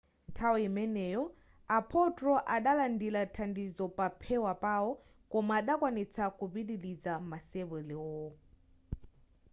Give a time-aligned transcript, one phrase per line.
[0.29, 1.21] nthawi imeneyi
[1.77, 4.91] a potro adalandira thandizo paphewa pawo
[5.31, 8.27] koma adakwanitsa kupitiliza masewerowo